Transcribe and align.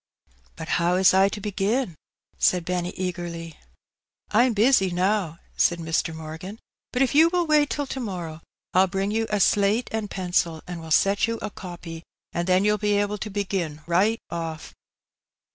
*^ 0.33 0.33
But 0.55 0.67
how 0.81 0.95
is 0.95 1.13
I 1.13 1.29
to 1.29 1.39
begin?" 1.39 1.93
said 2.39 2.65
Benny 2.65 2.89
eagerly. 2.97 3.59
*^Fm 4.33 4.55
busy 4.55 4.89
now," 4.89 5.37
said 5.55 5.77
Mr. 5.77 6.11
Morgan, 6.11 6.57
"but 6.91 7.03
if 7.03 7.13
you 7.13 7.29
will 7.29 7.45
wait 7.45 7.69
till 7.69 7.85
to 7.85 7.99
morrow, 7.99 8.41
1^11 8.75 8.89
bring 8.89 9.11
you 9.11 9.27
a 9.29 9.39
slate 9.39 9.89
and 9.91 10.09
pencil 10.09 10.63
and 10.65 10.81
will 10.81 10.89
set 10.89 11.27
you 11.27 11.37
a 11.43 11.51
copy, 11.51 12.01
and 12.33 12.47
then 12.47 12.65
you'll 12.65 12.79
be 12.79 12.97
able 12.97 13.19
to 13.19 13.29
begin 13.29 13.81
right 13.85 14.17
ofiF." 14.31 14.71